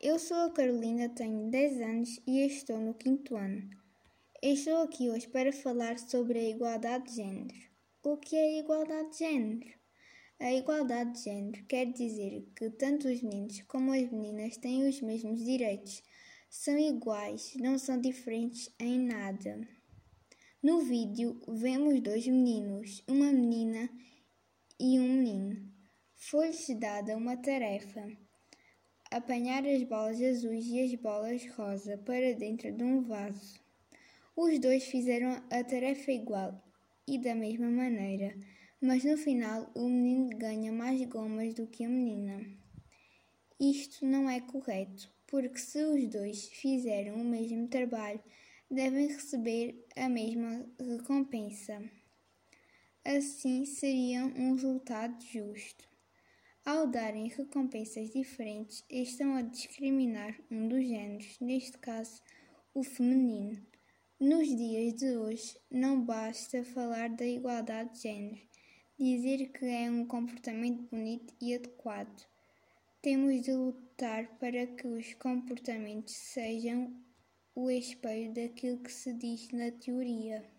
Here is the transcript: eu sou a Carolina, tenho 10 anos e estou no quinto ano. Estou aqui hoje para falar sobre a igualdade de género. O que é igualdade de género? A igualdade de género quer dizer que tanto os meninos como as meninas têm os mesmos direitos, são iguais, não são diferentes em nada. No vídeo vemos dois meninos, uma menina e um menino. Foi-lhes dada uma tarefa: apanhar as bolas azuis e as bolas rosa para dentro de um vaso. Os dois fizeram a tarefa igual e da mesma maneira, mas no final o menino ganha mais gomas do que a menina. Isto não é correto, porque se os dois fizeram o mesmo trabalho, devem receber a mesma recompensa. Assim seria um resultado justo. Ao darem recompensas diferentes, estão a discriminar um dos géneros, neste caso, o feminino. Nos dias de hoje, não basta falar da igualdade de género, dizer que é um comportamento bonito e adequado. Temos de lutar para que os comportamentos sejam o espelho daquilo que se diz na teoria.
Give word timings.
eu 0.00 0.16
sou 0.16 0.36
a 0.36 0.50
Carolina, 0.50 1.08
tenho 1.08 1.50
10 1.50 1.80
anos 1.80 2.20
e 2.24 2.46
estou 2.46 2.78
no 2.78 2.94
quinto 2.94 3.34
ano. 3.34 3.68
Estou 4.40 4.76
aqui 4.82 5.10
hoje 5.10 5.26
para 5.26 5.52
falar 5.52 5.98
sobre 5.98 6.38
a 6.38 6.48
igualdade 6.50 7.10
de 7.10 7.16
género. 7.16 7.58
O 8.04 8.16
que 8.16 8.36
é 8.36 8.60
igualdade 8.60 9.10
de 9.10 9.18
género? 9.18 9.68
A 10.38 10.52
igualdade 10.52 11.14
de 11.14 11.24
género 11.24 11.64
quer 11.66 11.86
dizer 11.86 12.46
que 12.54 12.70
tanto 12.70 13.08
os 13.08 13.20
meninos 13.22 13.60
como 13.62 13.92
as 13.92 14.08
meninas 14.12 14.56
têm 14.56 14.88
os 14.88 15.00
mesmos 15.00 15.44
direitos, 15.44 16.00
são 16.48 16.78
iguais, 16.78 17.54
não 17.56 17.76
são 17.76 18.00
diferentes 18.00 18.72
em 18.78 19.00
nada. 19.00 19.66
No 20.62 20.80
vídeo 20.80 21.40
vemos 21.48 22.00
dois 22.00 22.24
meninos, 22.24 23.02
uma 23.08 23.32
menina 23.32 23.90
e 24.78 25.00
um 25.00 25.08
menino. 25.08 25.72
Foi-lhes 26.14 26.68
dada 26.78 27.16
uma 27.16 27.36
tarefa: 27.36 28.27
apanhar 29.10 29.66
as 29.66 29.82
bolas 29.84 30.20
azuis 30.20 30.66
e 30.66 30.80
as 30.80 30.94
bolas 30.94 31.46
rosa 31.56 31.96
para 31.98 32.34
dentro 32.34 32.70
de 32.70 32.84
um 32.84 33.02
vaso. 33.02 33.58
Os 34.36 34.58
dois 34.58 34.84
fizeram 34.84 35.42
a 35.50 35.64
tarefa 35.64 36.12
igual 36.12 36.62
e 37.06 37.18
da 37.18 37.34
mesma 37.34 37.70
maneira, 37.70 38.36
mas 38.80 39.02
no 39.02 39.16
final 39.16 39.70
o 39.74 39.88
menino 39.88 40.36
ganha 40.38 40.70
mais 40.70 41.02
gomas 41.06 41.54
do 41.54 41.66
que 41.66 41.84
a 41.84 41.88
menina. 41.88 42.46
Isto 43.58 44.06
não 44.06 44.30
é 44.30 44.40
correto, 44.40 45.10
porque 45.26 45.58
se 45.58 45.82
os 45.82 46.06
dois 46.06 46.48
fizeram 46.48 47.16
o 47.16 47.24
mesmo 47.24 47.66
trabalho, 47.66 48.22
devem 48.70 49.08
receber 49.08 49.84
a 49.96 50.08
mesma 50.08 50.64
recompensa. 50.78 51.82
Assim 53.04 53.64
seria 53.64 54.26
um 54.26 54.52
resultado 54.52 55.18
justo. 55.24 55.88
Ao 56.70 56.86
darem 56.86 57.28
recompensas 57.28 58.10
diferentes, 58.10 58.84
estão 58.90 59.36
a 59.36 59.40
discriminar 59.40 60.38
um 60.50 60.68
dos 60.68 60.86
géneros, 60.86 61.40
neste 61.40 61.78
caso, 61.78 62.20
o 62.74 62.82
feminino. 62.82 63.66
Nos 64.20 64.46
dias 64.48 64.92
de 64.96 65.16
hoje, 65.16 65.58
não 65.70 66.04
basta 66.04 66.62
falar 66.62 67.08
da 67.08 67.24
igualdade 67.24 67.94
de 67.94 68.02
género, 68.02 68.42
dizer 68.98 69.50
que 69.50 69.64
é 69.64 69.90
um 69.90 70.04
comportamento 70.04 70.86
bonito 70.90 71.32
e 71.40 71.54
adequado. 71.54 72.26
Temos 73.00 73.40
de 73.40 73.52
lutar 73.54 74.38
para 74.38 74.66
que 74.66 74.86
os 74.86 75.14
comportamentos 75.14 76.12
sejam 76.12 76.94
o 77.54 77.70
espelho 77.70 78.34
daquilo 78.34 78.82
que 78.82 78.92
se 78.92 79.14
diz 79.14 79.48
na 79.52 79.70
teoria. 79.70 80.57